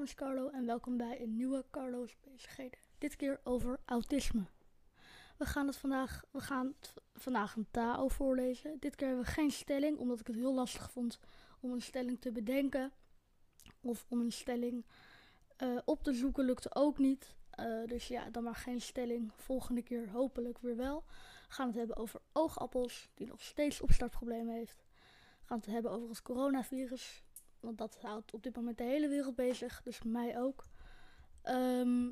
[0.00, 2.78] naam is Carlo en welkom bij een nieuwe Carlo's Bezigheden.
[2.98, 4.44] Dit keer over autisme.
[5.38, 6.74] We gaan het vandaag, we gaan
[7.14, 8.76] vandaag een TAO voorlezen.
[8.78, 11.18] Dit keer hebben we geen stelling, omdat ik het heel lastig vond
[11.60, 12.92] om een stelling te bedenken.
[13.80, 14.86] Of om een stelling
[15.56, 17.36] eh, op te zoeken lukte ook niet.
[17.50, 19.32] Eh, dus ja, dan maar geen stelling.
[19.36, 21.04] Volgende keer hopelijk weer wel.
[21.48, 24.84] We gaan het hebben over oogappels, die nog steeds opstartproblemen heeft.
[25.40, 27.22] We gaan het hebben over het coronavirus.
[27.60, 30.64] Want dat houdt op dit moment de hele wereld bezig, dus mij ook.
[31.42, 32.10] Ehm,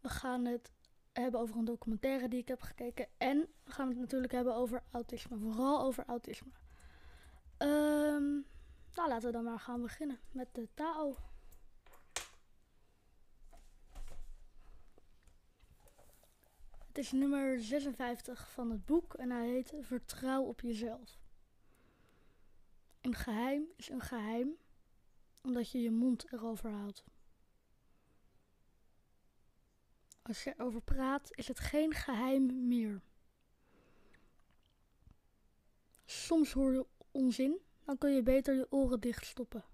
[0.00, 0.72] we gaan het
[1.12, 3.08] hebben over een documentaire die ik heb gekeken.
[3.18, 5.38] En we gaan het natuurlijk hebben over autisme.
[5.38, 6.50] Vooral over autisme.
[7.56, 8.32] Ehm,
[8.94, 11.16] nou, laten we dan maar gaan beginnen met de TAO.
[16.86, 21.18] Het is nummer 56 van het boek en hij heet Vertrouw op jezelf.
[23.06, 24.56] Een geheim is een geheim
[25.42, 27.04] omdat je je mond erover houdt.
[30.22, 33.02] Als je erover praat, is het geen geheim meer.
[36.04, 39.64] Soms hoor je onzin, dan kun je beter je oren dichtstoppen.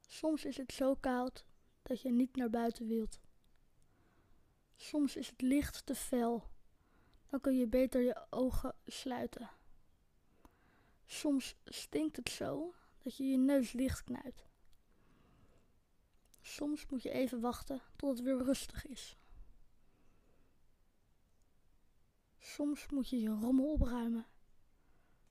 [0.00, 1.44] Soms is het zo koud
[1.82, 3.20] dat je niet naar buiten wilt.
[4.76, 6.50] Soms is het licht te fel,
[7.26, 9.50] dan kun je beter je ogen sluiten.
[11.10, 14.46] Soms stinkt het zo dat je je neus dicht knijpt.
[16.40, 19.16] Soms moet je even wachten tot het weer rustig is.
[22.38, 24.26] Soms moet je je rommel opruimen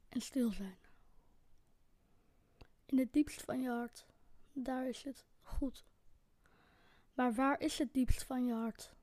[0.10, 0.78] en stil zijn.
[2.86, 4.06] In het diepst van je hart,
[4.54, 5.86] daar is het goed.
[7.14, 8.96] Maar waar is het diepst van je hart?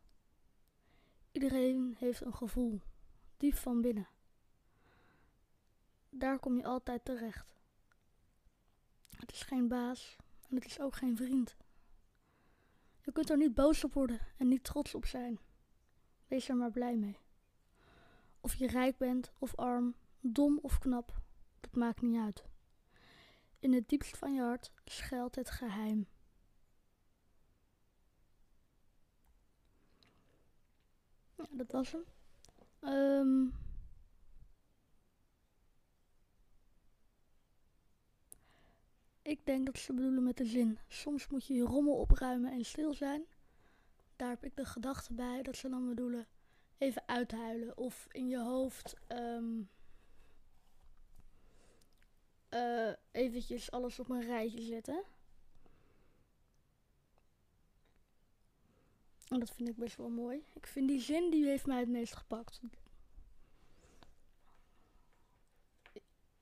[1.33, 2.80] Iedereen heeft een gevoel,
[3.36, 4.13] diep van binnen.
[6.17, 7.55] Daar kom je altijd terecht.
[9.17, 10.17] Het is geen baas
[10.48, 11.57] en het is ook geen vriend.
[13.01, 15.39] Je kunt er niet boos op worden en niet trots op zijn.
[16.27, 17.19] Wees er maar blij mee.
[18.41, 21.20] Of je rijk bent of arm, dom of knap,
[21.61, 22.45] dat maakt niet uit.
[23.58, 26.08] In het diepst van je hart schuilt het geheim.
[31.36, 32.05] Ja, dat was hem.
[32.81, 33.64] Um,
[39.24, 40.79] Ik denk dat ze bedoelen met de zin.
[40.89, 43.24] Soms moet je je rommel opruimen en stil zijn.
[44.17, 46.27] Daar heb ik de gedachte bij dat ze dan bedoelen
[46.79, 49.68] even uithuilen of in je hoofd um,
[53.11, 55.05] eventjes alles op een rijtje zetten.
[59.29, 60.45] En dat vind ik best wel mooi.
[60.55, 62.61] Ik vind die zin die heeft mij het meest gepakt.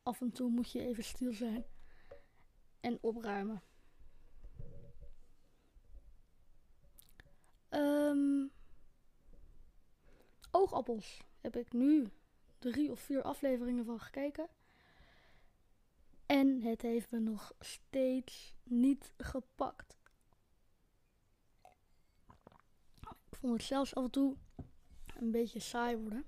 [0.02, 1.64] Af en toe moet je even stil zijn
[2.82, 3.62] en opruimen.
[7.70, 8.50] Um,
[10.50, 12.12] oogappels heb ik nu
[12.58, 14.48] drie of vier afleveringen van gekeken.
[16.26, 19.98] En het heeft me nog steeds niet gepakt.
[23.00, 24.36] Ik vond het zelfs af en toe
[25.16, 26.24] een beetje saai worden.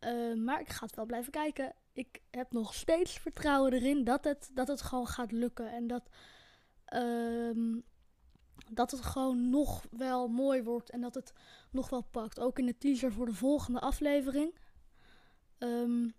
[0.00, 4.24] Uh, maar ik ga het wel blijven kijken ik heb nog steeds vertrouwen erin dat
[4.24, 5.72] het, dat het gewoon gaat lukken.
[5.72, 6.08] En dat,
[6.84, 7.80] ehm,
[8.70, 11.32] dat het gewoon nog wel mooi wordt en dat het
[11.70, 12.40] nog wel pakt.
[12.40, 14.58] Ook in de teaser voor de volgende aflevering.
[15.58, 16.14] Um,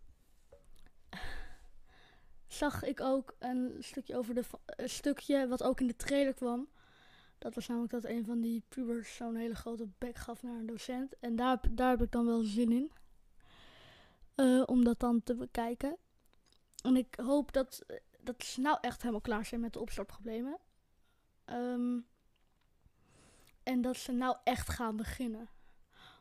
[2.48, 6.68] zag ik ook een stukje over de een stukje wat ook in de trailer kwam.
[7.38, 10.66] Dat was namelijk dat een van die pubers zo'n hele grote bek gaf naar een
[10.66, 11.20] docent.
[11.20, 12.92] En daar, daar heb ik dan wel zin in.
[14.36, 15.98] Uh, om dat dan te bekijken.
[16.84, 17.86] En ik hoop dat,
[18.20, 20.58] dat ze nou echt helemaal klaar zijn met de opstartproblemen.
[21.46, 22.06] Um,
[23.64, 25.50] en dat ze nou echt gaan beginnen.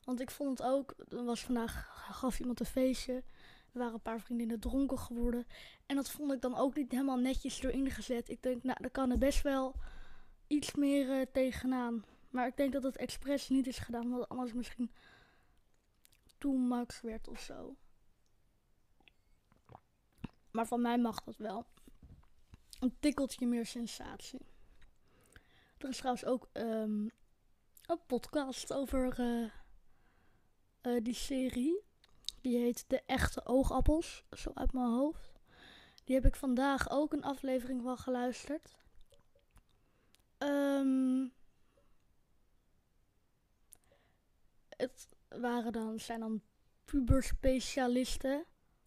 [0.05, 3.23] Want ik vond het ook, er was vandaag, gaf iemand een feestje.
[3.73, 5.47] Er waren een paar vriendinnen dronken geworden.
[5.87, 8.29] En dat vond ik dan ook niet helemaal netjes erin gezet.
[8.29, 9.75] Ik denk, nou, daar kan er best wel
[10.47, 12.05] iets meer uh, tegenaan.
[12.31, 14.93] Maar ik denk dat het expres niet is gedaan, omdat anders misschien
[16.39, 17.77] too much werd of zo.
[20.53, 21.67] Maar van mij mag dat wel.
[22.81, 24.47] Een tikkeltje meer sensatie.
[25.79, 27.11] Er is trouwens ook um,
[27.87, 29.51] een podcast over uh,
[30.83, 31.83] uh, die serie.
[32.41, 34.25] Die heet De Echte Oogappels.
[34.31, 35.41] Zo uit mijn hoofd.
[36.05, 38.77] Die heb ik vandaag ook een aflevering van geluisterd.
[40.39, 41.33] Um,
[44.69, 46.43] het waren dan, zijn dan
[46.85, 48.45] puberspecialisten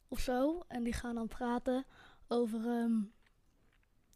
[0.08, 0.64] of zo.
[0.68, 1.86] En die gaan dan praten
[2.28, 3.14] over um,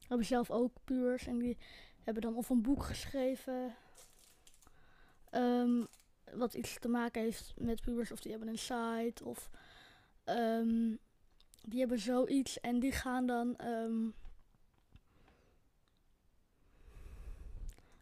[0.08, 1.58] hebben zelf ook pubers en die
[2.04, 3.76] hebben dan of een boek geschreven.
[5.30, 5.84] ehm,
[6.34, 8.12] wat iets te maken heeft met pubers.
[8.12, 9.26] Of die hebben een site.
[9.26, 9.50] Of
[10.24, 10.96] ehm,
[11.64, 12.60] die hebben zoiets.
[12.60, 13.58] En die gaan dan.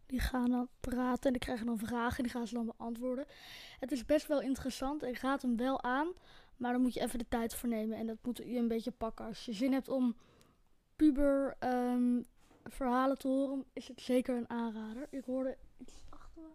[0.07, 3.25] die gaan dan praten en die krijgen dan vragen en die gaan ze dan beantwoorden.
[3.80, 5.04] Het is best wel interessant.
[5.04, 6.07] Ik raad hem wel aan.
[6.57, 7.98] Maar dan moet je even de tijd voor nemen.
[7.98, 9.25] En dat moet je een beetje pakken.
[9.25, 10.15] Als je zin hebt om
[10.95, 12.21] puber ehm,
[12.63, 15.07] verhalen te horen, is het zeker een aanrader.
[15.09, 16.50] Ik hoorde iets achter me.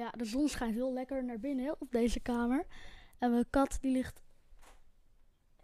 [0.00, 2.66] Ja, de zon schijnt heel lekker naar binnen op deze kamer.
[3.18, 4.22] En mijn kat die ligt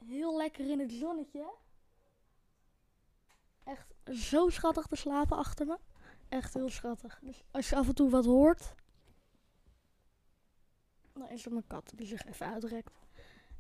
[0.07, 1.53] heel lekker in het zonnetje.
[3.65, 5.79] Echt zo schattig te slapen achter me.
[6.29, 7.19] Echt heel schattig.
[7.23, 8.75] Dus als je af en toe wat hoort,
[11.13, 12.93] dan is het mijn kat die zich even uitrekt.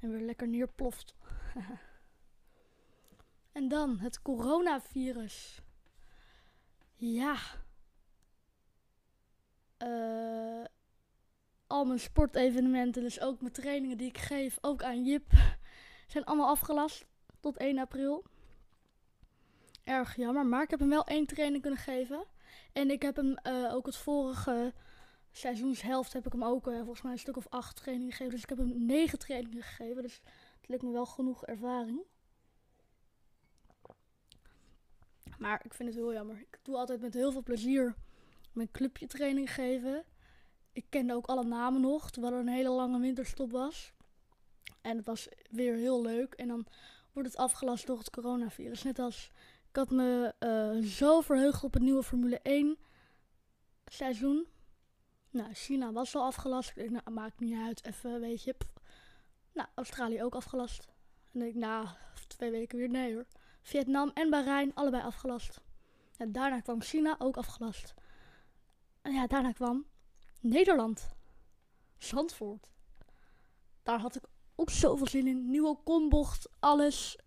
[0.01, 1.15] En weer lekker neerploft.
[3.53, 5.63] en dan het coronavirus.
[6.95, 7.37] Ja.
[9.77, 10.65] Eh,
[11.67, 15.33] al mijn sportevenementen, dus ook mijn trainingen die ik geef, ook aan Jip,
[16.13, 17.07] zijn allemaal afgelast
[17.41, 18.25] tot 1 april.
[19.85, 22.25] Erg jammer, maar ik heb hem wel één training kunnen geven.
[22.73, 24.73] En ik heb hem eh, ook het vorige
[25.31, 28.33] seizoenshelft heb ik hem ook eh, volgens mij een stuk of acht trainingen gegeven.
[28.33, 30.03] Dus ik heb hem negen trainingen gegeven.
[30.03, 30.21] Dus
[30.61, 32.01] het lijkt me wel genoeg ervaring.
[35.39, 36.39] Maar ik vind het heel jammer.
[36.39, 37.95] Ik doe altijd met heel veel plezier
[38.53, 40.05] mijn clubje training geven.
[40.73, 43.93] Ik kende ook alle namen nog, terwijl er een hele lange winterstop was.
[44.81, 46.35] En het was weer heel leuk.
[46.35, 46.67] En dan
[47.13, 48.83] wordt het afgelast door het coronavirus.
[48.83, 49.31] Net als
[49.69, 52.79] ik had me eh, zo verheugd op het nieuwe Formule 1
[53.85, 54.47] seizoen.
[55.31, 56.69] Nou, China was al afgelast.
[56.69, 57.85] Ik denk, nou, maakt niet uit.
[57.85, 58.55] Even, weet je.
[59.53, 60.89] Nou, Australië ook afgelast.
[61.33, 61.87] En ik, nou,
[62.27, 63.27] twee weken weer nee hoor.
[63.63, 65.61] Vietnam en Bahrein, allebei afgelast.
[66.17, 67.95] En daarna kwam China ook afgelast.
[69.03, 69.87] En ja, daarna kwam
[70.41, 71.09] Nederland.
[71.99, 72.71] Zandvoort.
[73.83, 74.23] Daar had ik
[74.55, 75.51] ook zoveel zin in.
[75.51, 77.19] Nieuwe kombocht, alles.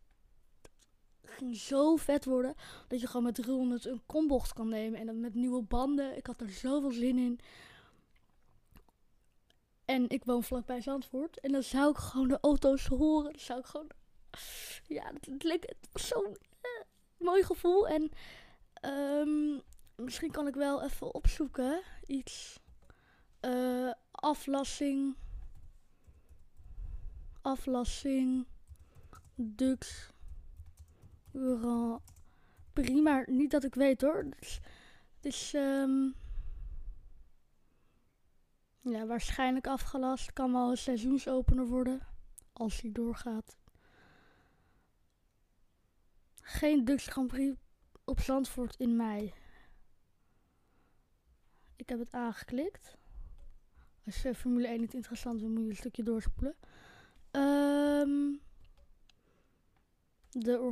[1.23, 2.55] Ging zo vet worden.
[2.87, 4.99] Dat je gewoon met 300 een kombocht kan nemen.
[4.99, 6.17] En dan met nieuwe banden.
[6.17, 7.39] Ik had er zoveel zin in.
[9.93, 11.39] En ik woon vlakbij Zandvoort.
[11.39, 13.31] En dan zou ik gewoon de auto's horen.
[13.31, 13.89] Dan zou ik gewoon...
[14.87, 16.81] Ja, het, het leek het was zo'n eh,
[17.17, 17.87] mooi gevoel.
[17.87, 18.11] En
[18.73, 19.59] ehm,
[19.95, 21.81] misschien kan ik wel even opzoeken.
[22.05, 22.59] Iets.
[23.39, 25.15] Eh, aflassing.
[27.41, 28.45] Aflassing.
[29.35, 30.09] Dux.
[31.33, 32.01] Grand
[32.73, 33.01] Prix.
[33.01, 34.25] Maar niet dat ik weet hoor.
[34.25, 34.61] Het
[35.21, 36.09] is ehm,
[38.83, 40.33] ja, waarschijnlijk afgelast.
[40.33, 42.07] Kan wel een seizoensopener worden.
[42.53, 43.57] Als hij doorgaat.
[46.41, 47.57] Geen Dutch Grand Prix
[48.03, 49.33] op Zandvoort in mei.
[51.75, 52.97] Ik heb het aangeklikt.
[54.05, 56.55] Als je Formule 1 niet interessant vindt, moet je een stukje doorspoelen.
[57.31, 58.33] Ehm,
[60.33, 60.71] de,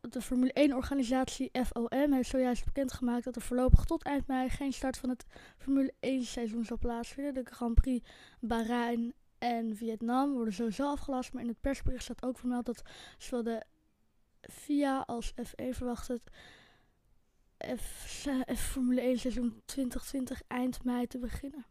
[0.00, 4.72] de Formule 1 organisatie FOM heeft zojuist bekendgemaakt dat er voorlopig tot eind mei geen
[4.72, 5.24] start van het
[5.56, 7.34] Formule 1 seizoen zal plaatsvinden.
[7.34, 8.08] De Grand Prix
[8.40, 12.82] Bahrein en Vietnam worden sowieso afgelast, maar in het persbericht staat ook vermeld dat
[13.18, 13.62] zowel de
[14.40, 16.22] FIA als F1 verwacht het
[17.78, 18.26] F,
[18.56, 21.64] Formule 1 seizoen 2020 eind mei te beginnen.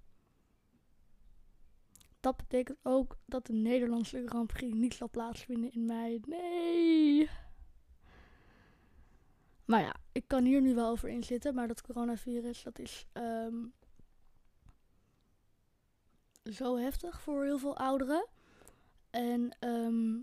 [2.19, 6.19] Dat betekent ook dat de Nederlandse Grand Prix niet zal plaatsvinden in mei.
[6.25, 7.29] Nee!
[9.65, 13.65] Maar ja, ik kan hier nu wel over inzitten, maar dat coronavirus, dat is ehm,
[16.43, 18.27] zo heftig voor heel veel ouderen.
[19.09, 20.17] En ehm,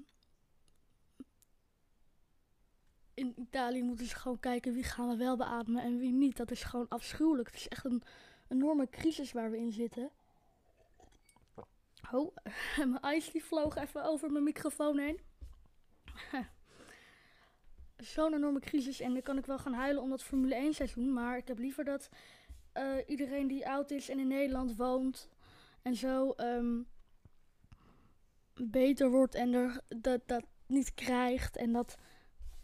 [3.15, 6.37] in Italië moeten ze gewoon kijken wie gaan we wel beademen en wie niet.
[6.37, 7.49] Dat is gewoon afschuwelijk.
[7.49, 8.03] Het is echt een
[8.49, 10.11] enorme crisis waar we in zitten.
[12.13, 12.37] Oh,
[12.77, 15.21] mijn ijs die vloog even over mijn microfoon heen.
[17.97, 21.13] Zo'n enorme crisis en dan kan ik wel gaan huilen om dat Formule 1 seizoen.
[21.13, 22.09] Maar ik heb liever dat
[22.73, 25.29] eh, iedereen die oud is en in Nederland woont
[25.83, 26.83] en zo ehm,
[28.55, 31.99] beter wordt en er dat, dat niet krijgt en dat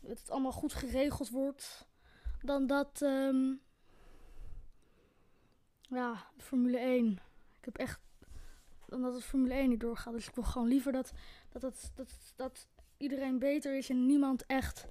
[0.06, 1.88] het allemaal goed geregeld wordt.
[2.40, 3.54] Dan dat, ehm,
[5.88, 7.20] ja, Formule 1.
[7.58, 8.00] Ik heb echt
[8.92, 10.12] dan dat het Formule 1 niet doorgaat.
[10.12, 11.12] Dus ik wil gewoon liever dat,
[11.49, 14.87] dat, dat, dat, iedereen beter is en niemand echt.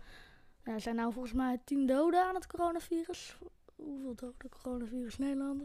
[0.63, 3.37] Ja, er zijn nou volgens mij tien doden aan het coronavirus.
[3.75, 5.63] Hoeveel doden coronavirus Nederland?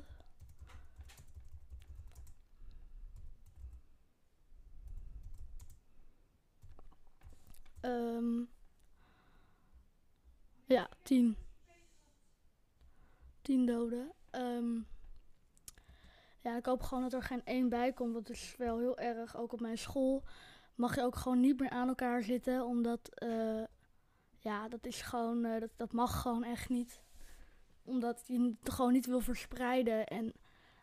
[7.80, 8.42] Ehm
[10.66, 11.36] ja, tien.
[13.42, 14.12] 10 doden.
[14.30, 14.80] Ehm,
[16.46, 18.12] ja, ik hoop gewoon dat er geen één bij komt.
[18.12, 19.36] Want het is wel heel erg.
[19.36, 20.22] Ook op mijn school
[20.74, 22.64] mag je ook gewoon niet meer aan elkaar zitten.
[22.64, 23.62] Omdat, eh,
[24.38, 27.00] ja, dat is gewoon, eh, dat, dat mag gewoon echt niet.
[27.82, 30.06] Omdat je het gewoon niet wil verspreiden.
[30.06, 30.32] En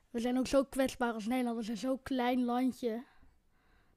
[0.10, 1.58] we zijn ook zo kwetsbaar als Nederland.
[1.58, 3.04] We zijn zo'n klein landje.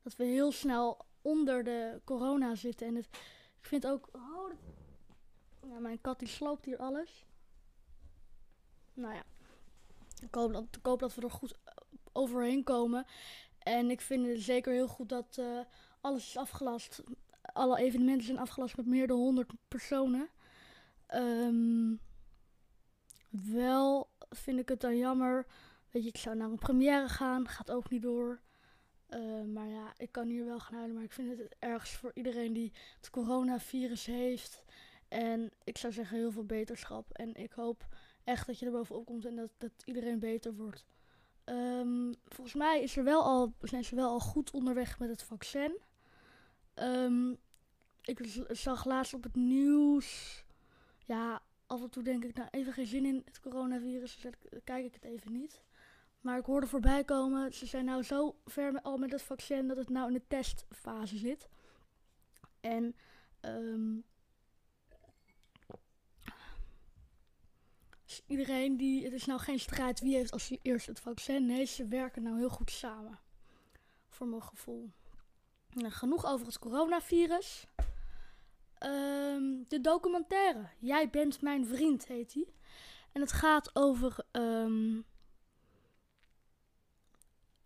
[0.02, 2.86] Dat we heel snel onder de corona zitten.
[2.86, 3.06] En het,
[3.58, 4.08] ik vind ook.
[4.12, 4.52] Oh,
[5.62, 7.26] ja, mijn kat die sloopt hier alles.
[8.94, 9.22] Nou ja.
[10.22, 11.58] Ik hoop dat, dat we er goed
[12.12, 13.06] overheen komen.
[13.58, 15.60] En ik vind het zeker heel goed dat eh,
[16.00, 17.02] alles is afgelast.
[17.42, 20.28] Alle evenementen zijn afgelast met meer dan 100 personen.
[21.06, 21.94] Ehm,
[23.30, 25.46] wel vind ik het dan jammer.
[25.90, 27.48] Weet je, ik zou naar een première gaan.
[27.48, 28.40] Gaat ook niet door.
[29.08, 30.94] Uh, maar ja, ik kan hier wel gaan huilen.
[30.94, 34.64] Maar ik vind het ergens voor iedereen die het coronavirus heeft.
[35.08, 37.12] En ik zou zeggen heel veel beterschap.
[37.12, 37.86] En ik hoop
[38.26, 40.86] echt dat je er bovenop komt en dat, dat iedereen beter wordt.
[41.44, 45.22] Um, volgens mij is er wel al, zijn ze wel al goed onderweg met het
[45.22, 45.78] vaccin.
[46.74, 47.36] Um,
[48.02, 50.44] ik zag laatst op het nieuws.
[50.98, 54.16] Ja, af en toe denk ik, nou even geen zin in het coronavirus.
[54.16, 54.32] Dus
[54.64, 55.62] kijk ik het even niet.
[56.20, 59.76] Maar ik hoorde voorbij komen, ze zijn nou zo ver al met het vaccin dat
[59.76, 61.48] het nou in de testfase zit.
[62.60, 62.96] En
[63.40, 64.04] um,
[68.26, 71.46] iedereen die, het is nou geen strijd wie heeft als eerst het vaccin.
[71.46, 73.18] Nee, ze werken nou heel goed samen.
[74.08, 74.90] Voor mijn gevoel.
[75.70, 77.66] Nou, genoeg over het coronavirus.
[78.84, 80.68] Um, de documentaire.
[80.78, 82.54] Jij bent mijn vriend heet die.
[83.12, 85.04] En het gaat over um,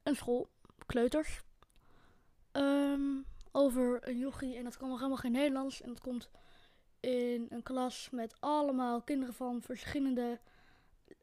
[0.03, 0.49] een school,
[0.87, 1.41] kleuters.
[2.53, 5.81] Um, over een jochie en dat kan nog helemaal geen Nederlands.
[5.81, 6.31] En dat komt
[7.01, 10.39] in een klas met allemaal kinderen van verschillende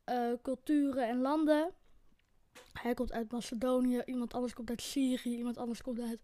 [0.10, 1.74] uh, culturen en landen.
[2.74, 6.20] Hij komt uit Macedonië, iemand anders komt uit Syrië, iemand anders komt uit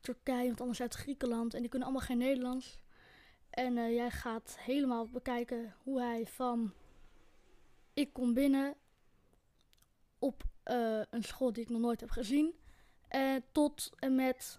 [0.00, 1.54] Turkije, iemand anders uit Griekenland.
[1.54, 2.78] En die kunnen allemaal geen Nederlands.
[3.50, 6.72] En uh, jij gaat helemaal bekijken hoe hij van
[7.94, 8.74] ik kom binnen
[10.18, 12.54] op uh, een school die ik nog nooit heb gezien.
[13.08, 14.58] En tot en met.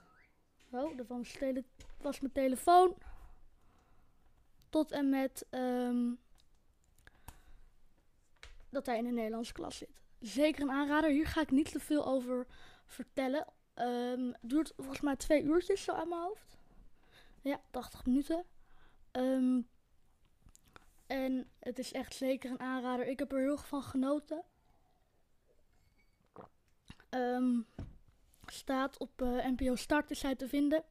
[0.72, 1.08] Oh, dat
[2.02, 2.96] was mijn telefoon.
[4.70, 6.20] Tot en met um,
[8.70, 10.02] dat hij in een Nederlandse klas zit.
[10.20, 11.10] Zeker een aanrader.
[11.10, 12.48] Hier ga ik niet te veel over
[12.86, 13.48] vertellen.
[13.76, 16.58] Um, duurt volgens mij twee uurtjes zo aan mijn hoofd.
[17.42, 18.46] Ja, 80 minuten.
[19.12, 19.68] Um,
[21.08, 23.08] en het is echt zeker een aanrader.
[23.08, 24.44] Ik heb er heel erg van genoten.
[28.46, 30.84] Staat op uh, NPO Start is hij te vinden.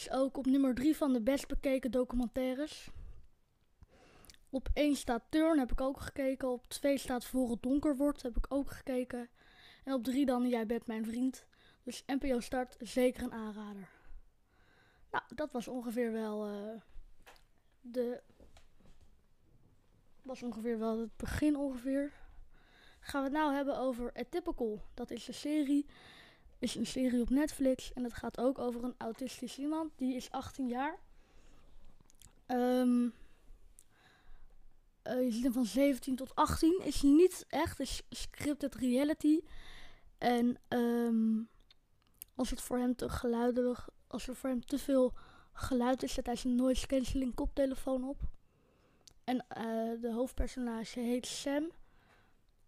[0.00, 2.90] Is ook op nummer 3 van de best bekeken documentaires.
[4.50, 6.48] Op 1 staat Turn, heb ik ook gekeken.
[6.48, 9.28] Op 2 staat Voor het donker wordt, heb ik ook gekeken.
[9.84, 11.46] En op 3 dan Jij bent mijn vriend.
[11.82, 13.88] Dus NPO Start, zeker een aanrader.
[15.10, 16.80] Nou, dat was ongeveer wel uh,
[17.80, 18.22] de...
[20.22, 22.12] Was ongeveer wel het begin ongeveer.
[23.00, 24.82] Gaan we het nou hebben over Atypical.
[24.94, 25.86] Dat is een serie
[26.60, 27.92] is een serie op Netflix.
[27.92, 29.92] En het gaat ook over een autistisch iemand.
[29.96, 30.98] Die is 18 jaar.
[32.46, 33.14] Um,
[35.04, 36.80] uh, je ziet hem van 17 tot 18.
[36.84, 39.40] Is niet echt is scripted reality.
[40.18, 41.48] En um,
[42.34, 45.12] als het voor hem te geluidelijk, als er voor hem te veel
[45.52, 48.20] geluid is, zet hij zijn noise cancelling koptelefoon op.
[49.24, 51.70] En uh, de hoofdpersonage heet Sam.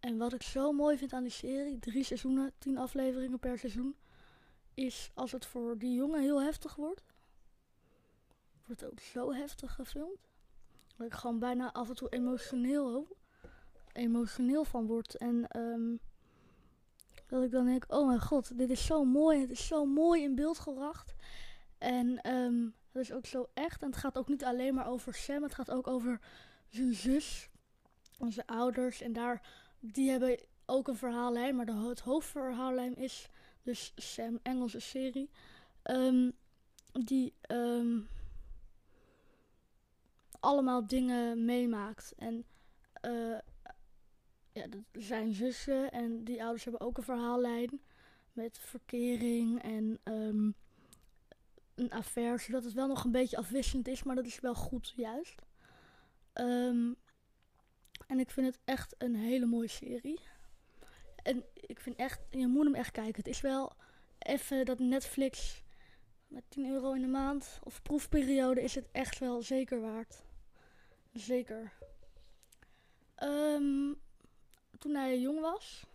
[0.02, 3.96] En wat ik zo mooi vind aan die serie, drie seizoenen, tien afleveringen per seizoen,
[4.74, 7.02] is als het voor die jongen heel heftig wordt,
[8.66, 10.30] wordt het ook zo heftig gefilmd.
[10.96, 13.16] Dat ik gewoon bijna af en toe emotioneel,
[13.92, 15.16] emotioneel van word.
[15.16, 16.00] En um,
[17.26, 19.40] dat ik dan denk, oh mijn god, dit is zo mooi.
[19.40, 21.14] Het is zo mooi in beeld gebracht.
[21.78, 23.82] En um, dat is ook zo echt.
[23.82, 25.42] En het gaat ook niet alleen maar over Sam.
[25.42, 26.20] Het gaat ook over
[26.68, 27.50] zijn zus.
[28.18, 29.00] Onze ouders.
[29.00, 33.28] En daar die hebben ook een verhaallijn, maar de, het hoofdverhaallijn is
[33.62, 35.30] dus Sam, Engelse serie.
[35.84, 36.32] Um,
[36.92, 38.08] die um,
[40.40, 42.14] allemaal dingen meemaakt.
[42.16, 42.44] En
[43.06, 43.38] uh,
[44.52, 47.80] ja, dat zijn zussen en die ouders hebben ook een verhaallijn
[48.32, 50.54] met verkering en um,
[51.74, 54.92] een affaire, zodat het wel nog een beetje afwisselend is, maar dat is wel goed
[54.96, 55.42] juist.
[58.12, 60.20] En ik vind het echt een hele mooie serie.
[61.22, 63.16] En ik vind echt, je moet hem echt kijken.
[63.16, 63.72] Het is wel
[64.18, 65.62] even dat Netflix
[66.26, 70.22] met 10 euro in de maand of proefperiode is het echt wel zeker waard.
[71.12, 71.72] Zeker.
[73.14, 73.92] Ehm,
[74.78, 75.86] toen hij jong was.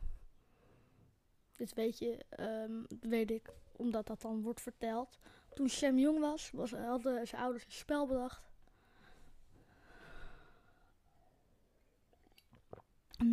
[1.55, 5.19] Dit weet je, ehm, weet ik, omdat dat dan wordt verteld.
[5.53, 8.41] Toen Sam jong was, was hadden zijn ouders een spel bedacht.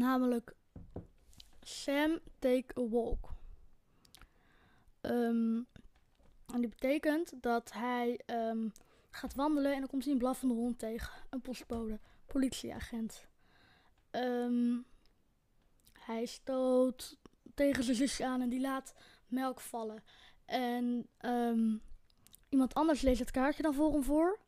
[0.04, 0.54] Namelijk
[1.62, 3.34] Sam Take a Walk.
[5.00, 5.62] Ehm,
[6.46, 8.68] en die betekent dat hij ehm,
[9.10, 11.12] gaat wandelen en dan komt hij een blaffende hond tegen.
[11.30, 13.26] Een postbode, politieagent.
[14.10, 14.76] Ehm,
[15.92, 17.18] hij stoot
[17.54, 18.94] tegen zijn zusje aan en die laat
[19.26, 20.02] melk vallen.
[20.44, 21.08] En
[22.48, 24.38] iemand anders leest het kaartje dan voor hem voor.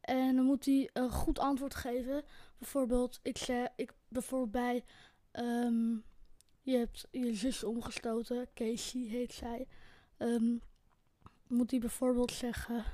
[0.00, 2.24] En dan moet hij een goed antwoord geven.
[2.58, 4.84] Bijvoorbeeld, ik zeg, ik bijvoorbeeld bij,
[6.62, 9.66] je hebt je zus omgestoten, Casey heet zij.
[10.18, 10.60] Um,
[11.46, 12.84] moet hij bijvoorbeeld zeggen.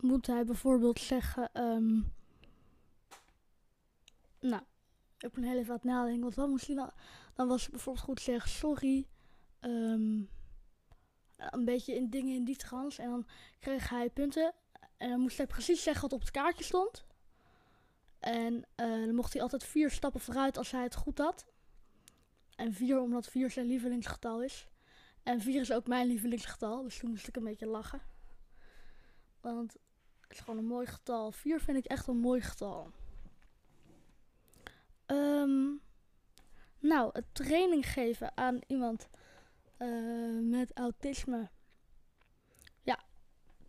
[0.00, 1.50] Moet hij bijvoorbeeld zeggen.
[1.62, 2.12] Um,
[4.40, 4.62] nou,
[5.18, 6.22] ik ben heel even aan het nadenken.
[6.22, 6.90] Want dan moest hij dan,
[7.34, 9.06] dan was het bijvoorbeeld goed zeggen: sorry.
[11.36, 12.98] Een beetje in dingen in die trans.
[12.98, 13.26] En dan
[13.58, 14.54] kreeg hij punten.
[15.00, 17.04] En dan moest hij precies zeggen wat op het kaartje stond.
[18.18, 21.46] En uh, dan mocht hij altijd vier stappen vooruit als hij het goed had.
[22.56, 24.68] En vier omdat vier zijn lievelingsgetal is.
[25.22, 28.00] En 4 is ook mijn lievelingsgetal, dus toen moest ik een beetje lachen.
[29.40, 29.72] Want
[30.20, 31.32] het is gewoon een mooi getal.
[31.32, 32.90] 4 vind ik echt een mooi getal.
[35.06, 35.80] Um,
[36.78, 39.08] nou, het training geven aan iemand
[39.78, 41.50] uh, met autisme.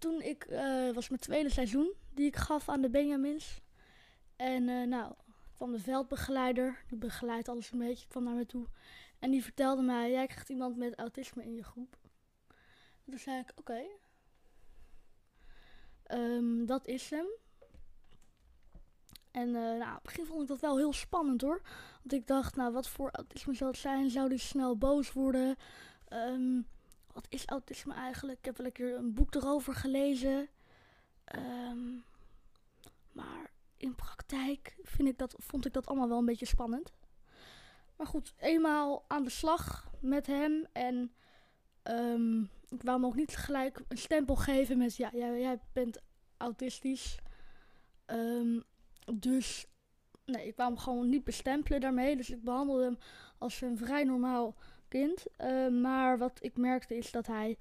[0.01, 3.61] Toen ik uh, was mijn tweede seizoen die ik gaf aan de Benjamins.
[4.35, 5.13] En uh, nou,
[5.55, 8.67] kwam de veldbegeleider, die begeleidt alles een beetje, kwam naar me toe.
[9.19, 11.97] En die vertelde mij, jij krijgt iemand met autisme in je groep.
[13.05, 13.81] En toen zei ik, oké.
[16.03, 17.25] Ehm, dat is hem.
[19.31, 21.61] En uh, nou, op het begin vond ik dat wel heel spannend hoor.
[22.01, 24.09] Want ik dacht, nou, wat voor autisme zou het zijn?
[24.09, 25.55] Zou die snel boos worden?
[26.09, 26.67] Um,
[27.13, 28.37] wat is autisme eigenlijk?
[28.39, 30.49] Ik heb wel een keer een boek erover gelezen.
[31.35, 32.03] Um,
[33.11, 36.93] maar in praktijk vind ik dat, vond ik dat allemaal wel een beetje spannend.
[37.97, 40.67] Maar goed, eenmaal aan de slag met hem.
[40.71, 41.13] En
[41.83, 44.95] um, ik wou hem ook niet gelijk een stempel geven met...
[44.95, 46.01] Ja, jij, jij bent
[46.37, 47.19] autistisch.
[48.05, 48.63] Um,
[49.13, 49.65] dus
[50.25, 52.15] nee, ik wou hem gewoon niet bestempelen daarmee.
[52.15, 52.97] Dus ik behandelde hem
[53.37, 54.55] als een vrij normaal
[54.91, 55.25] kind.
[55.37, 57.57] Uh, maar wat ik merkte is dat hij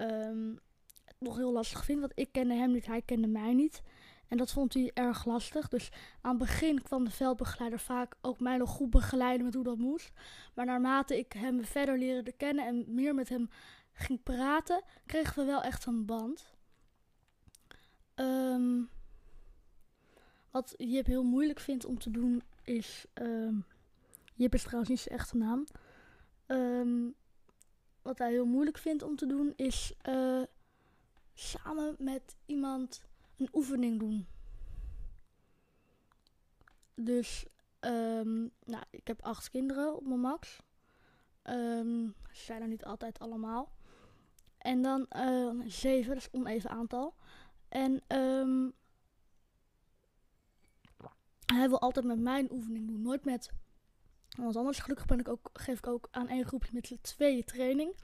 [0.00, 0.58] um,
[1.04, 2.00] het nog heel lastig vindt.
[2.00, 3.82] Want ik kende hem niet, hij kende mij niet.
[4.28, 5.68] En dat vond hij erg lastig.
[5.68, 9.64] Dus aan het begin kwam de veldbegeleider vaak ook mij nog goed begeleiden met hoe
[9.64, 10.12] dat moest.
[10.54, 13.48] Maar naarmate ik hem verder leerde kennen en meer met hem
[13.92, 16.54] ging praten, kregen we wel echt een band.
[18.14, 18.88] Um,
[20.50, 23.06] wat Jip heel moeilijk vindt om te doen is.
[23.14, 23.64] Um,
[24.34, 25.66] Jip is trouwens niet zijn echte naam.
[26.46, 27.14] Um,
[28.02, 30.42] wat hij heel moeilijk vindt om te doen is uh,
[31.34, 33.02] samen met iemand
[33.36, 34.26] een oefening doen.
[36.94, 37.46] Dus,
[37.80, 40.62] um, nou, ik heb acht kinderen op mijn max.
[41.44, 43.72] Um, ze zijn er niet altijd allemaal.
[44.58, 47.14] En dan uh, zeven, dat is een oneven aantal.
[47.68, 48.02] En
[51.46, 53.52] hij wil altijd met mij een oefening doen, nooit met
[54.36, 54.78] want anders.
[54.78, 57.96] Gelukkig ben ik ook, geef ik ook aan één groepje met z'n tweeën training.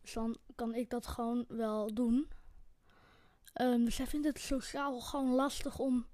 [0.00, 2.28] Dus dan kan ik dat gewoon wel doen.
[3.60, 6.06] Um, dus hij vindt het sociaal gewoon lastig om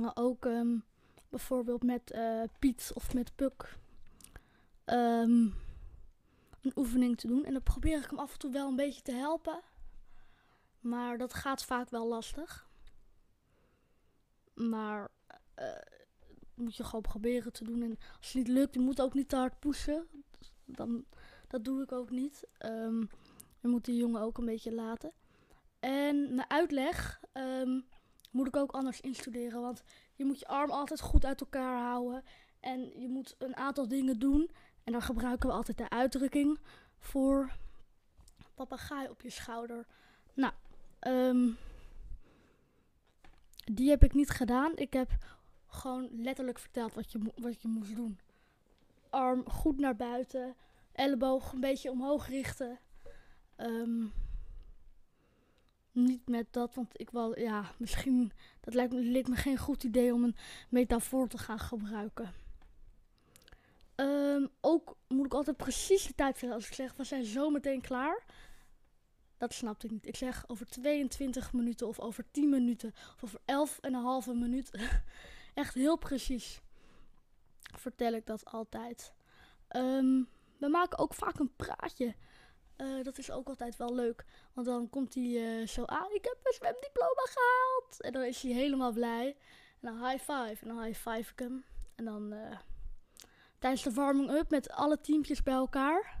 [0.00, 0.84] uh, ook um,
[1.28, 3.78] bijvoorbeeld met uh, Piet of met Puk
[4.84, 5.54] um,
[6.60, 7.44] een oefening te doen.
[7.44, 9.60] En dan probeer ik hem af en toe wel een beetje te helpen.
[10.80, 12.68] Maar dat gaat vaak wel lastig.
[14.54, 15.10] Maar
[15.58, 15.66] uh,
[16.56, 17.82] moet je gewoon proberen te doen.
[17.82, 20.06] En als het niet lukt, je moet ook niet te hard pushen.
[20.64, 21.04] Dan,
[21.48, 22.46] dat doe ik ook niet.
[22.64, 23.08] Um,
[23.60, 25.12] je moet die jongen ook een beetje laten.
[25.80, 27.84] En mijn uitleg um,
[28.30, 29.60] moet ik ook anders instuderen.
[29.60, 29.82] Want
[30.14, 32.22] je moet je arm altijd goed uit elkaar houden.
[32.60, 34.50] En je moet een aantal dingen doen.
[34.84, 36.58] En dan gebruiken we altijd de uitdrukking
[36.98, 37.52] voor
[38.54, 39.86] papegaai op je schouder.
[40.34, 40.52] Nou,
[41.00, 41.56] um,
[43.72, 44.72] die heb ik niet gedaan.
[44.76, 45.10] Ik heb
[45.76, 48.18] gewoon letterlijk verteld wat je, wat je moest doen.
[49.10, 50.54] Arm goed naar buiten.
[50.92, 52.78] Elleboog een beetje omhoog richten.
[53.56, 54.12] Um,
[55.92, 60.14] niet met dat, want ik wil, ja, misschien, dat lijkt me, me geen goed idee
[60.14, 60.36] om een
[60.68, 62.34] metafoor te gaan gebruiken.
[63.96, 67.50] Um, ook moet ik altijd precies de tijd vertellen als ik zeg, we zijn zo
[67.50, 68.24] meteen klaar.
[69.36, 70.06] Dat snapte ik niet.
[70.06, 74.34] Ik zeg over 22 minuten of over 10 minuten of over 11 en een halve
[74.34, 74.70] minuut.
[75.56, 76.60] Echt heel precies
[77.60, 79.12] vertel ik dat altijd.
[79.68, 80.22] Ehm,
[80.58, 82.14] we maken ook vaak een praatje.
[82.76, 84.24] Eh, dat is ook altijd wel leuk.
[84.52, 86.14] Want dan komt hij uh, zo aan.
[86.14, 88.00] Ik heb mijn zwemdiploma gehaald.
[88.00, 89.36] En dan is hij helemaal blij.
[89.80, 90.56] En dan high five.
[90.60, 91.64] En dan high five ik hem.
[91.94, 92.58] En dan uh,
[93.58, 96.20] tijdens de warming-up met alle teampjes bij elkaar.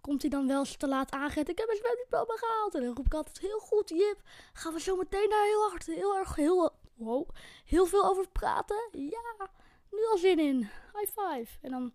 [0.00, 1.50] Komt hij dan wel eens te laat aangeven.
[1.50, 2.74] Ik heb mijn zwemdiploma gehaald.
[2.74, 4.20] En dan roep ik altijd heel goed Jip.
[4.52, 7.28] Gaan we zo meteen daar heel hard, heel erg, heel, wow,
[7.64, 8.88] heel veel over praten?
[8.92, 9.50] Ja,
[9.90, 10.58] nu al zin in.
[10.94, 11.58] High five.
[11.60, 11.92] En dan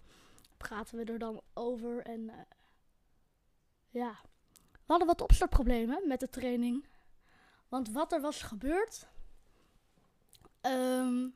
[0.58, 2.02] praten we er dan over.
[2.02, 2.32] En
[3.90, 4.20] ja,
[4.72, 6.86] we hadden wat opstartproblemen met de training.
[7.68, 9.08] Want wat er was gebeurd.
[10.62, 11.36] Um,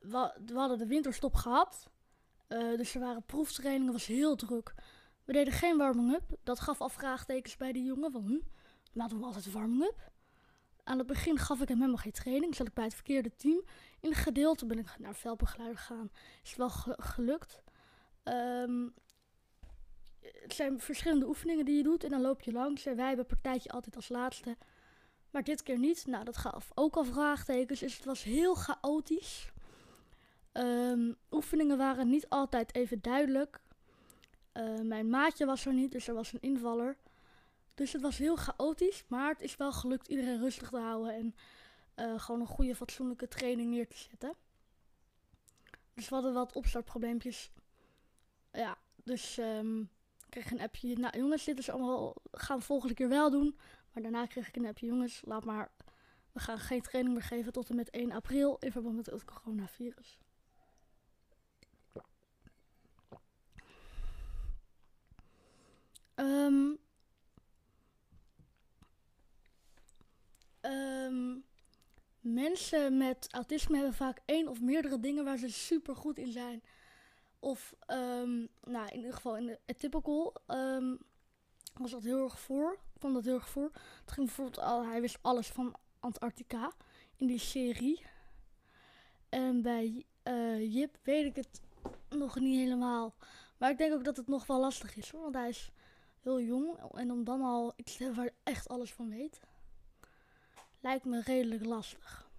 [0.00, 1.90] we, hadden de winterstop gehad.
[2.48, 4.74] Uh, dus er waren proeftrainingen, was heel druk.
[5.24, 6.38] We deden geen warming-up.
[6.42, 8.12] Dat gaf al vraagtekens bij die jongen.
[8.12, 10.10] Van, hm, doen we altijd warming-up.
[10.88, 12.54] Aan het begin gaf ik hem helemaal geen training.
[12.54, 13.62] Zat ik bij het verkeerde team.
[14.00, 16.10] In het gedeelte ben ik naar veldbegeleider gegaan.
[16.42, 17.62] Is wel gelukt.
[18.24, 18.94] Um,
[20.20, 22.84] het zijn verschillende oefeningen die je doet en dan loop je langs.
[22.84, 24.56] Wij hebben partijtje altijd als laatste.
[25.30, 26.06] Maar dit keer niet.
[26.06, 27.80] Nou, dat gaf ook al vraagtekens.
[27.80, 29.52] Dus het was heel chaotisch.
[30.52, 33.60] Um, oefeningen waren niet altijd even duidelijk.
[34.54, 36.96] Uh, mijn maatje was er niet, dus er was een invaller.
[37.78, 41.34] Dus het was heel chaotisch, maar het is wel gelukt iedereen rustig te houden en
[41.96, 44.34] uh, gewoon een goede fatsoenlijke training neer te zetten.
[45.94, 47.50] Dus we hadden wat opstartprobleempjes.
[48.52, 49.90] Ja, dus um,
[50.28, 50.96] kreeg een appje.
[50.96, 53.58] Nou jongens, dit is allemaal, gaan we volgende keer wel doen.
[53.92, 54.86] Maar daarna kreeg ik een appje.
[54.86, 55.70] Jongens, laat maar,
[56.32, 59.24] we gaan geen training meer geven tot en met 1 april in verband met het
[59.24, 60.18] coronavirus.
[66.14, 66.78] Um,
[70.68, 71.44] um,
[72.20, 76.62] mensen met autisme hebben vaak één of meerdere dingen waar ze super goed in zijn.
[77.38, 80.98] Of, um, nou, in ieder geval in de Atypical um,
[81.74, 82.78] was dat heel erg voor.
[82.98, 83.70] kwam dat heel erg voor.
[84.00, 86.72] Het ging bijvoorbeeld al, hij wist alles van Antarctica
[87.16, 88.02] in die serie.
[89.28, 91.60] En bij uh, Jip weet ik het
[92.08, 93.14] nog niet helemaal.
[93.58, 95.22] Maar ik denk ook dat het nog wel lastig is hoor.
[95.22, 95.70] Want hij is
[96.20, 96.78] heel jong.
[96.94, 99.40] En om dan al iets te hebben waar echt alles van weet.
[100.80, 102.30] Lijkt me redelijk lastig.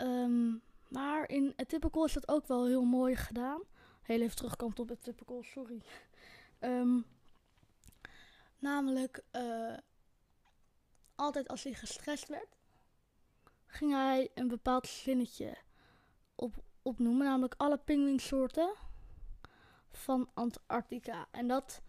[0.00, 3.62] Um, maar in typical is dat ook wel heel mooi gedaan.
[4.02, 5.82] Heel even terugkomt op typical, sorry.
[6.60, 7.04] Um,
[8.58, 9.76] namelijk, uh,
[11.14, 12.56] altijd als hij gestrest werd,
[13.66, 15.56] ging hij een bepaald zinnetje
[16.34, 17.26] op, opnoemen.
[17.26, 18.74] Namelijk alle pinguïnsoorten
[19.90, 21.28] van Antarctica.
[21.30, 21.82] En dat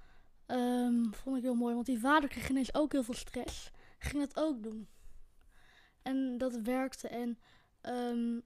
[0.47, 3.71] um, vond ik heel mooi, want die vader kreeg ineens ook heel veel stress.
[4.03, 4.87] Ging het ook doen.
[6.01, 7.07] En dat werkte.
[7.07, 7.39] En
[7.81, 8.43] um,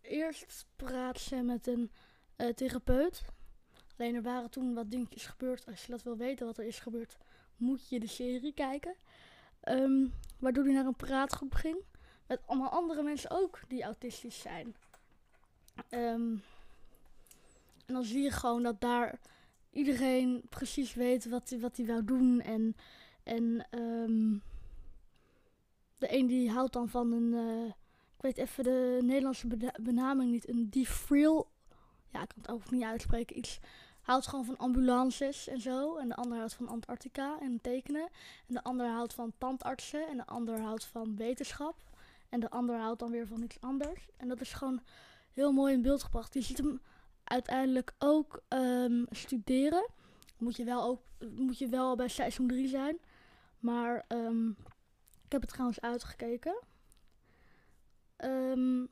[0.00, 1.90] eerst praat ze met een
[2.36, 3.24] uh, therapeut.
[3.96, 5.66] Alleen er waren toen wat dingetjes gebeurd.
[5.66, 7.18] Als je dat wil weten wat er is gebeurd,
[7.56, 8.94] moet je de serie kijken.
[9.64, 11.78] Um, waardoor hij naar een praatgroep ging.
[12.26, 14.76] Met allemaal andere mensen ook die autistisch zijn.
[15.90, 16.42] Um,
[17.86, 19.18] en dan zie je gewoon dat daar
[19.70, 22.40] iedereen precies weet wat hij wat wou doen.
[22.40, 22.76] En,
[23.22, 23.66] en
[26.00, 27.32] de een die houdt dan van een...
[27.32, 27.66] Uh,
[28.16, 29.46] ik weet even de Nederlandse
[29.82, 30.48] benaming niet.
[30.48, 31.44] Een defrill.
[32.08, 33.38] Ja, ik kan het ook niet uitspreken.
[33.38, 33.60] Iets
[34.00, 35.96] houdt gewoon van ambulances en zo.
[35.96, 38.08] En de ander houdt van Antarctica en tekenen.
[38.46, 40.08] En de ander houdt van tandartsen.
[40.08, 41.76] En de ander houdt van wetenschap.
[42.28, 44.08] En de ander houdt dan weer van iets anders.
[44.16, 44.80] En dat is gewoon
[45.32, 46.34] heel mooi in beeld gebracht.
[46.34, 46.80] Je ziet hem
[47.24, 49.88] uiteindelijk ook um, studeren.
[50.38, 51.00] Moet je wel, ook,
[51.34, 52.98] moet je wel bij seizoen 3 zijn.
[53.58, 54.56] Maar um,
[55.30, 56.60] ik heb het trouwens uitgekeken.
[58.18, 58.88] Um,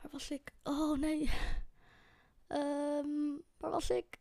[0.00, 0.52] waar was ik?
[0.62, 1.30] Oh nee.
[2.48, 4.18] Um, waar was ik?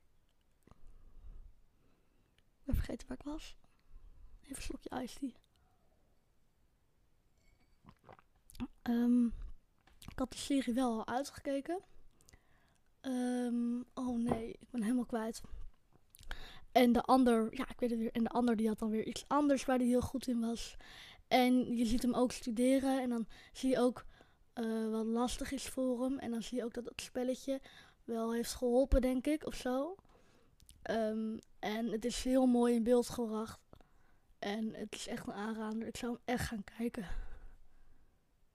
[2.38, 3.58] Ik ben vergeten waar ik was.
[4.42, 5.36] Even een slokje ijs die.
[8.84, 9.34] Um,
[10.10, 11.82] ik had de serie wel al uitgekeken.
[13.94, 15.42] Oh nee, ik ben helemaal kwijt.
[16.72, 18.12] En de ander, ja, ik weet het weer.
[18.12, 20.76] En de ander die had dan weer iets anders waar hij heel goed in was.
[21.28, 24.06] En je ziet hem ook studeren en dan zie je ook
[24.56, 26.20] uh, wat lastig is voor hem.
[26.20, 27.62] En dan zie je ook dat het spelletje
[28.04, 29.96] wel heeft geholpen, denk ik, of zo.
[30.90, 33.60] Um, en het is heel mooi in beeld gebracht.
[34.40, 35.88] En het is echt een aanrader.
[35.88, 37.08] Ik zou hem echt gaan kijken.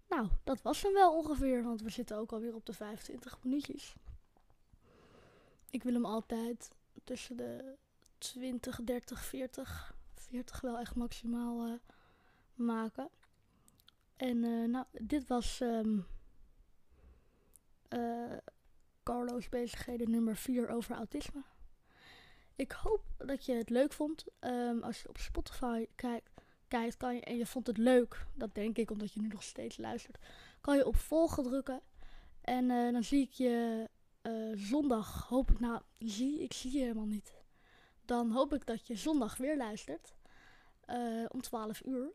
[0.09, 3.95] Nou, dat was hem wel ongeveer, want we zitten ook alweer op de 25 minuutjes.
[5.71, 6.71] Ik wil hem altijd
[7.05, 7.77] tussen de
[8.19, 9.95] 20, 30, 40.
[10.15, 11.73] 40 wel echt maximaal eh,
[12.55, 13.09] maken.
[14.17, 15.99] En eh, nou, dit was ehm
[17.89, 18.37] eh,
[19.03, 21.43] Carlo's bezigheden nummer 4 over autisme.
[22.57, 24.25] Ik hoop dat je het leuk vond.
[24.39, 26.31] Ehm, als je op Spotify kijkt,
[26.69, 29.43] kijkt kan je, en je vond het leuk, dat denk ik omdat je nu nog
[29.43, 30.19] steeds luistert,
[30.61, 31.81] kan je op volgen drukken.
[32.41, 33.89] En dan zie ik je
[34.55, 37.33] zondag, hoop ik, nou, zie, ik zie je helemaal niet.
[38.07, 40.15] Dan hoop ik dat je zondag weer luistert.
[40.85, 42.11] eh, om 12 uur.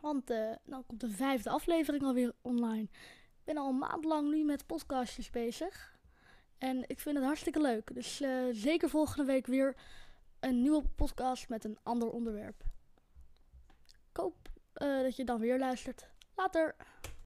[0.00, 2.82] Want eh, dan komt de vijfde aflevering alweer online.
[2.82, 5.98] Ik ben al een maand lang nu met podcastjes bezig.
[6.58, 7.94] En ik vind het hartstikke leuk.
[7.94, 9.76] Dus eh, zeker volgende week weer
[10.40, 12.64] een nieuwe podcast met een ander onderwerp.
[14.10, 16.06] Ik hoop dat je dan weer luistert.
[16.34, 16.76] Later!